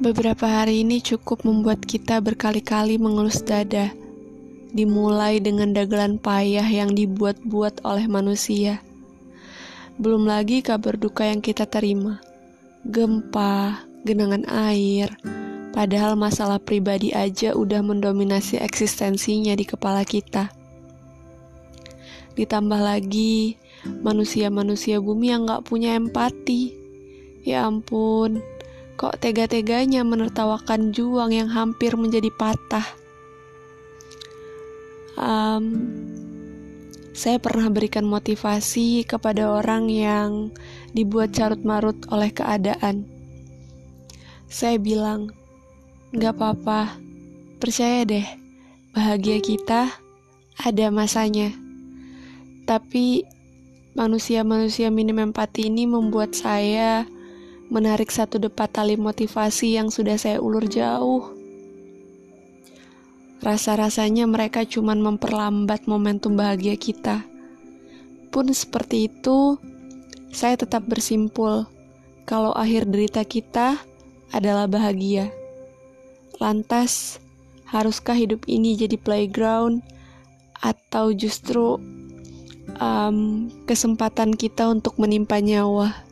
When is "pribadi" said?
16.56-17.12